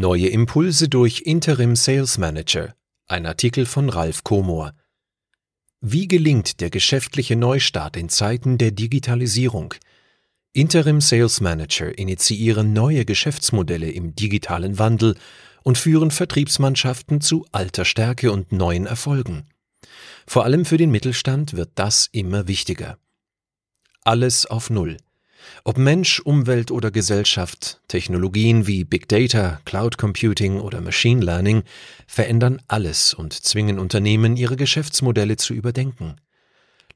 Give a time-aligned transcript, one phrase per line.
[0.00, 2.74] Neue Impulse durch Interim Sales Manager.
[3.06, 4.72] Ein Artikel von Ralf Komor.
[5.80, 9.74] Wie gelingt der geschäftliche Neustart in Zeiten der Digitalisierung?
[10.52, 15.16] Interim Sales Manager initiieren neue Geschäftsmodelle im digitalen Wandel
[15.62, 19.46] und führen Vertriebsmannschaften zu alter Stärke und neuen Erfolgen.
[20.26, 22.98] Vor allem für den Mittelstand wird das immer wichtiger.
[24.02, 24.96] Alles auf Null.
[25.64, 31.62] Ob Mensch, Umwelt oder Gesellschaft, Technologien wie Big Data, Cloud Computing oder Machine Learning
[32.06, 36.16] verändern alles und zwingen Unternehmen, ihre Geschäftsmodelle zu überdenken.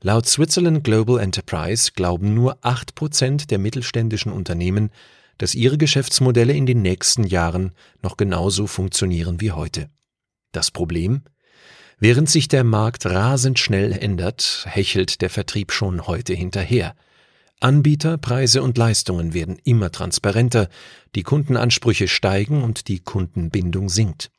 [0.00, 4.90] Laut Switzerland Global Enterprise glauben nur acht Prozent der mittelständischen Unternehmen,
[5.38, 7.72] dass ihre Geschäftsmodelle in den nächsten Jahren
[8.02, 9.88] noch genauso funktionieren wie heute.
[10.52, 11.22] Das Problem?
[11.98, 16.94] Während sich der Markt rasend schnell ändert, hechelt der Vertrieb schon heute hinterher–
[17.60, 20.68] Anbieter, Preise und Leistungen werden immer transparenter,
[21.16, 24.30] die Kundenansprüche steigen und die Kundenbindung sinkt.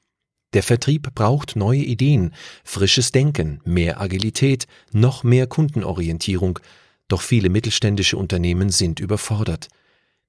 [0.53, 6.59] Der Vertrieb braucht neue Ideen, frisches Denken, mehr Agilität, noch mehr Kundenorientierung,
[7.09, 9.67] doch viele mittelständische Unternehmen sind überfordert.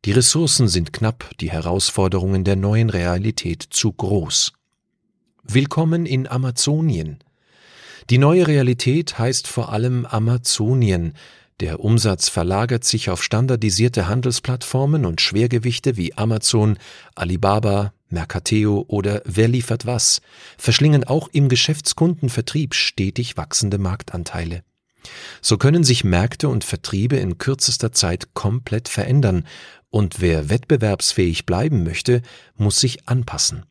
[0.04, 4.52] Die Ressourcen sind knapp, die Herausforderungen der neuen Realität zu groß.
[5.44, 7.18] Willkommen in Amazonien.
[8.08, 11.14] Die neue Realität heißt vor allem Amazonien,
[11.60, 16.78] der Umsatz verlagert sich auf standardisierte Handelsplattformen und Schwergewichte wie Amazon,
[17.14, 20.20] Alibaba, Mercateo oder Wer liefert was
[20.58, 24.62] verschlingen auch im Geschäftskundenvertrieb stetig wachsende Marktanteile.
[25.40, 29.46] So können sich Märkte und Vertriebe in kürzester Zeit komplett verändern,
[29.92, 32.22] und wer wettbewerbsfähig bleiben möchte,
[32.56, 33.64] muss sich anpassen.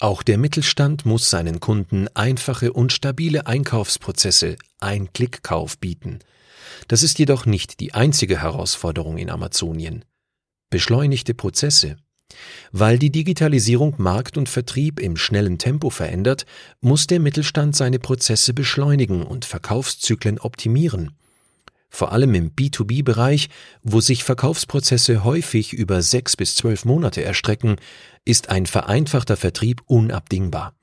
[0.00, 6.20] Auch der Mittelstand muss seinen Kunden einfache und stabile Einkaufsprozesse, Ein-Klick-Kauf bieten–
[6.86, 10.04] das ist jedoch nicht die einzige Herausforderung in Amazonien.
[10.70, 11.96] Beschleunigte Prozesse.
[12.72, 16.44] Weil die Digitalisierung Markt und Vertrieb im schnellen Tempo verändert,
[16.80, 21.16] muss der Mittelstand seine Prozesse beschleunigen und Verkaufszyklen optimieren.
[21.90, 23.48] Vor allem im B2B-Bereich,
[23.82, 27.76] wo sich Verkaufsprozesse häufig über sechs bis zwölf Monate erstrecken,
[28.24, 30.74] ist ein vereinfachter Vertrieb unabdingbar.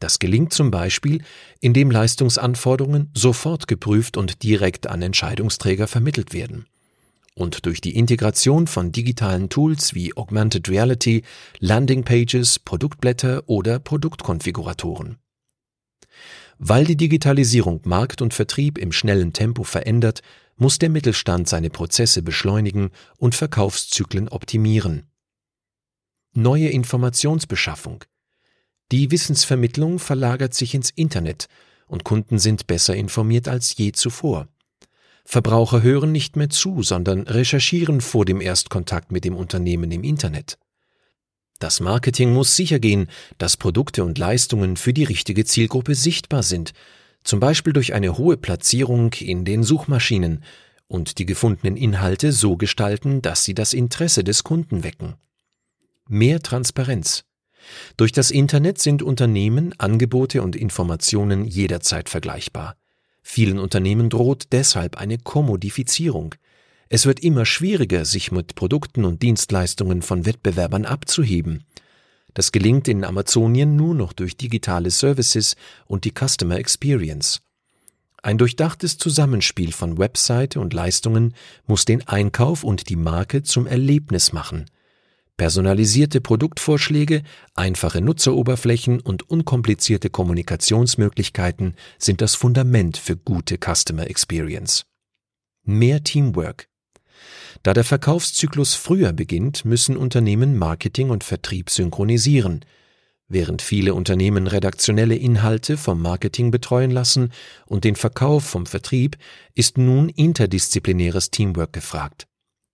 [0.00, 1.22] Das gelingt zum Beispiel,
[1.60, 6.66] indem Leistungsanforderungen sofort geprüft und direkt an Entscheidungsträger vermittelt werden.
[7.34, 11.22] Und durch die Integration von digitalen Tools wie Augmented Reality,
[11.58, 15.18] Landingpages, Produktblätter oder Produktkonfiguratoren.
[16.58, 20.22] Weil die Digitalisierung Markt und Vertrieb im schnellen Tempo verändert,
[20.56, 25.10] muss der Mittelstand seine Prozesse beschleunigen und Verkaufszyklen optimieren.
[26.32, 28.04] Neue Informationsbeschaffung,
[28.92, 31.48] die Wissensvermittlung verlagert sich ins Internet
[31.86, 34.48] und Kunden sind besser informiert als je zuvor.
[35.24, 40.58] Verbraucher hören nicht mehr zu, sondern recherchieren vor dem Erstkontakt mit dem Unternehmen im Internet.
[41.60, 46.72] Das Marketing muss sichergehen, dass Produkte und Leistungen für die richtige Zielgruppe sichtbar sind,
[47.24, 50.44] zum Beispiel durch eine hohe Platzierung in den Suchmaschinen
[50.86, 55.14] und die gefundenen Inhalte so gestalten, dass sie das Interesse des Kunden wecken.
[56.06, 57.24] Mehr Transparenz.
[57.96, 62.76] Durch das Internet sind Unternehmen, Angebote und Informationen jederzeit vergleichbar.
[63.22, 66.34] Vielen Unternehmen droht deshalb eine Kommodifizierung.
[66.90, 71.64] Es wird immer schwieriger, sich mit Produkten und Dienstleistungen von Wettbewerbern abzuheben.
[72.34, 75.56] Das gelingt in Amazonien nur noch durch digitale Services
[75.86, 77.40] und die Customer Experience.
[78.22, 81.34] Ein durchdachtes Zusammenspiel von Webseite und Leistungen
[81.66, 84.66] muss den Einkauf und die Marke zum Erlebnis machen.
[85.36, 87.22] Personalisierte Produktvorschläge,
[87.54, 94.86] einfache Nutzeroberflächen und unkomplizierte Kommunikationsmöglichkeiten sind das Fundament für gute Customer Experience.
[95.64, 96.68] Mehr Teamwork.
[97.62, 102.64] Da der Verkaufszyklus früher beginnt, müssen Unternehmen Marketing und Vertrieb synchronisieren.
[103.28, 107.32] Während viele Unternehmen redaktionelle Inhalte vom Marketing betreuen lassen
[107.66, 109.16] und den Verkauf vom Vertrieb,
[109.54, 112.26] ist nun interdisziplinäres Teamwork gefragt.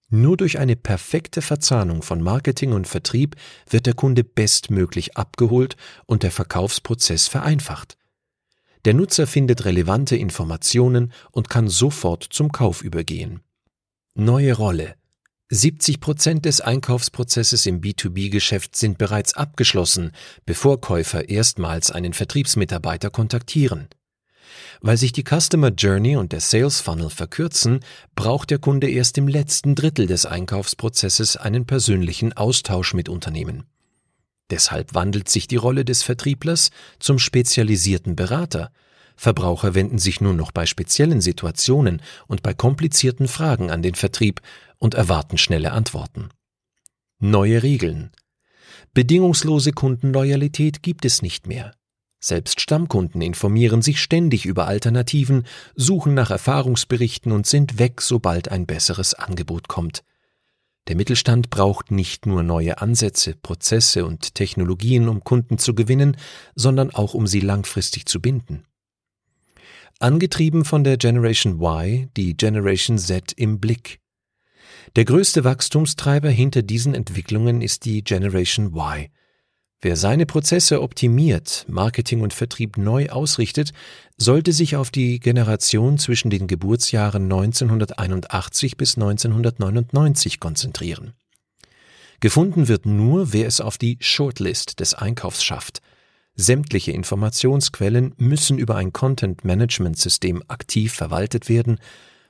[0.08, 3.36] Nur durch eine perfekte Verzahnung von Marketing und Vertrieb
[3.68, 5.76] wird der Kunde bestmöglich abgeholt
[6.06, 7.96] und der Verkaufsprozess vereinfacht.
[8.86, 13.40] Der Nutzer findet relevante Informationen und kann sofort zum Kauf übergehen.
[14.16, 14.96] Neue Rolle
[15.50, 20.10] 70 Prozent des Einkaufsprozesses im B2B-Geschäft sind bereits abgeschlossen,
[20.44, 23.88] bevor Käufer erstmals einen Vertriebsmitarbeiter kontaktieren.
[24.80, 27.80] Weil sich die Customer Journey und der Sales Funnel verkürzen,
[28.16, 33.64] braucht der Kunde erst im letzten Drittel des Einkaufsprozesses einen persönlichen Austausch mit Unternehmen.
[34.50, 38.72] Deshalb wandelt sich die Rolle des Vertrieblers zum spezialisierten Berater.
[39.20, 44.40] Verbraucher wenden sich nun noch bei speziellen Situationen und bei komplizierten Fragen an den Vertrieb
[44.78, 46.30] und erwarten schnelle Antworten.
[47.18, 48.12] Neue Regeln.
[48.94, 51.74] Bedingungslose Kundenloyalität gibt es nicht mehr.
[52.18, 55.44] Selbst Stammkunden informieren sich ständig über Alternativen,
[55.76, 60.02] suchen nach Erfahrungsberichten und sind weg, sobald ein besseres Angebot kommt.
[60.88, 66.16] Der Mittelstand braucht nicht nur neue Ansätze, Prozesse und Technologien, um Kunden zu gewinnen,
[66.54, 68.64] sondern auch um sie langfristig zu binden.
[70.00, 74.00] Angetrieben von der Generation Y, die Generation Z im Blick.
[74.96, 79.10] Der größte Wachstumstreiber hinter diesen Entwicklungen ist die Generation Y,
[79.82, 83.72] Wer seine Prozesse optimiert, Marketing und Vertrieb neu ausrichtet,
[84.18, 91.14] sollte sich auf die Generation zwischen den Geburtsjahren 1981 bis 1999 konzentrieren.
[92.20, 95.80] Gefunden wird nur, wer es auf die Shortlist des Einkaufs schafft.
[96.36, 101.78] Sämtliche Informationsquellen müssen über ein Content-Management-System aktiv verwaltet werden,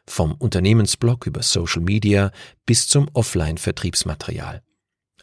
[0.07, 2.33] vom Unternehmensblog über Social Media
[2.67, 4.63] bis zum Offline-Vertriebsmaterial.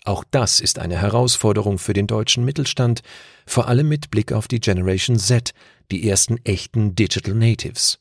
[0.05, 3.01] Auch das ist eine Herausforderung für den deutschen Mittelstand,
[3.45, 5.51] vor allem mit Blick auf die Generation Z,
[5.91, 7.99] die ersten echten Digital Natives.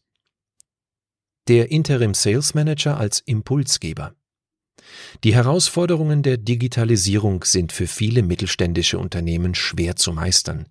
[1.48, 4.14] Der Interim Sales Manager als Impulsgeber.
[5.24, 10.66] Die Herausforderungen der Digitalisierung sind für viele mittelständische Unternehmen schwer zu meistern.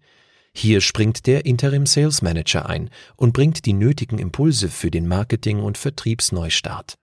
[0.53, 5.59] Hier springt der Interim Sales Manager ein und bringt die nötigen Impulse für den Marketing-
[5.61, 6.97] und Vertriebsneustart.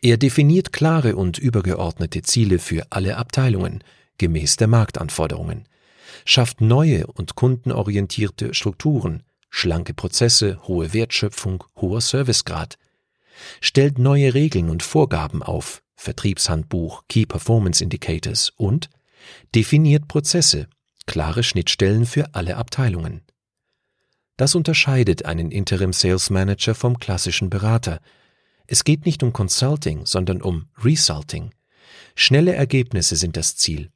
[0.00, 3.82] Er definiert klare und übergeordnete Ziele für alle Abteilungen
[4.18, 5.66] gemäß der Marktanforderungen,
[6.24, 12.76] schafft neue und kundenorientierte Strukturen, schlanke Prozesse, hohe Wertschöpfung, hoher Servicegrad,
[13.60, 18.88] stellt neue Regeln und Vorgaben auf, Vertriebshandbuch, Key Performance Indicators und
[19.54, 20.68] definiert Prozesse,
[21.06, 23.22] klare Schnittstellen für alle Abteilungen.
[24.36, 28.00] Das unterscheidet einen Interim Sales Manager vom klassischen Berater,
[28.70, 31.52] es geht nicht um Consulting, sondern um Resulting.
[32.14, 33.90] Schnelle Ergebnisse sind das Ziel.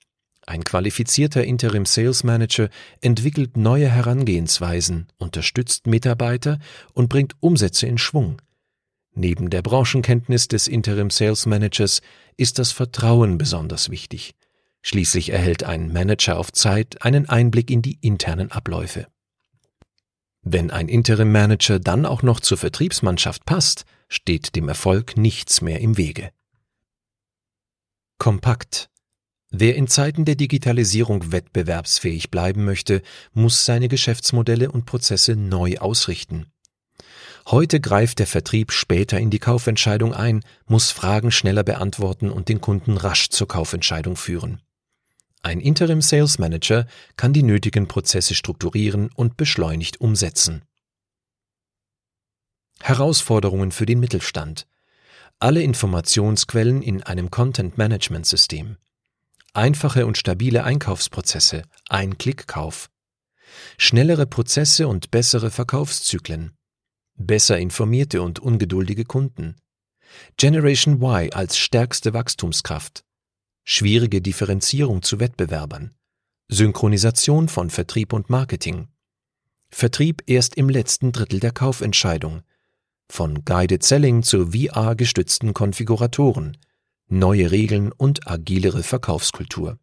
[0.47, 2.71] Ein qualifizierter Interim Sales Manager
[3.03, 6.59] entwickelt neue Herangehensweisen, unterstützt Mitarbeiter
[6.95, 8.41] und bringt Umsätze in Schwung.
[9.15, 12.01] Neben der Branchenkenntnis des Interim Sales Managers
[12.37, 14.35] ist das Vertrauen besonders wichtig.
[14.81, 19.07] Schließlich erhält ein Manager auf Zeit einen Einblick in die internen Abläufe.
[20.43, 25.81] Wenn ein Interim Manager dann auch noch zur Vertriebsmannschaft passt, steht dem Erfolg nichts mehr
[25.81, 26.31] im Wege.
[28.19, 28.91] Kompakt.
[29.51, 36.47] Wer in Zeiten der Digitalisierung wettbewerbsfähig bleiben möchte, muss seine Geschäftsmodelle und Prozesse neu ausrichten.
[37.47, 42.61] Heute greift der Vertrieb später in die Kaufentscheidung ein, muss Fragen schneller beantworten und den
[42.61, 44.63] Kunden rasch zur Kaufentscheidung führen.
[45.43, 46.87] Ein Interim Sales Manager
[47.17, 50.63] kann die nötigen Prozesse strukturieren und beschleunigt umsetzen.
[52.81, 54.67] Herausforderungen für den Mittelstand.
[55.41, 58.77] Alle Informationsquellen in einem Content-Management-System.
[59.53, 62.89] Einfache und stabile Einkaufsprozesse, Ein-Klick-Kauf.
[63.79, 66.57] Schnellere Prozesse und bessere Verkaufszyklen.
[67.23, 69.57] Besser informierte und ungeduldige Kunden.
[70.37, 73.05] Generation Y als stärkste Wachstumskraft.
[73.65, 75.95] Schwierige Differenzierung zu Wettbewerbern.
[76.49, 78.89] Synchronisation von Vertrieb und Marketing.
[79.71, 82.43] Vertrieb erst im letzten Drittel der Kaufentscheidung
[83.13, 86.57] von Guided Selling zu VR-gestützten Konfiguratoren,
[87.09, 89.79] neue Regeln und agilere Verkaufskultur.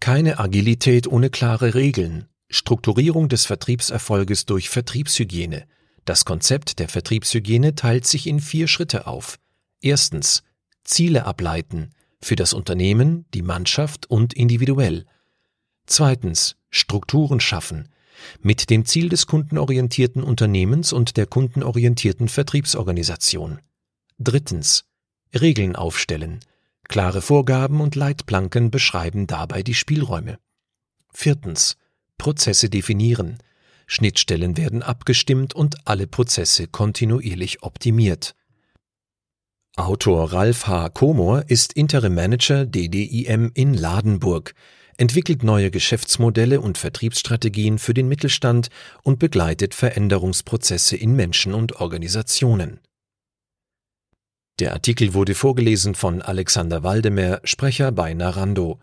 [0.00, 5.68] Keine Agilität ohne klare Regeln, Strukturierung des Vertriebserfolges durch Vertriebshygiene.
[6.04, 9.38] Das Konzept der Vertriebshygiene teilt sich in vier Schritte auf.
[9.80, 10.42] Erstens
[10.84, 11.90] Ziele ableiten
[12.22, 15.06] für das Unternehmen, die Mannschaft und individuell.
[15.86, 17.88] Zweitens Strukturen schaffen
[18.40, 23.60] mit dem Ziel des kundenorientierten Unternehmens und der kundenorientierten Vertriebsorganisation.
[24.18, 24.84] Drittens.
[25.32, 26.40] Regeln aufstellen.
[26.88, 30.38] Klare Vorgaben und Leitplanken beschreiben dabei die Spielräume.
[31.12, 31.76] Viertens.
[32.18, 33.38] Prozesse definieren.
[33.90, 38.34] Schnittstellen werden abgestimmt und alle Prozesse kontinuierlich optimiert.
[39.76, 40.90] Autor Ralf H.
[40.90, 44.54] Komor ist Interim Manager DDIM in Ladenburg
[45.00, 48.68] entwickelt neue Geschäftsmodelle und Vertriebsstrategien für den Mittelstand
[49.02, 52.80] und begleitet Veränderungsprozesse in Menschen und Organisationen.
[54.58, 58.78] Der Artikel wurde vorgelesen von Alexander Waldemer, Sprecher bei Narando.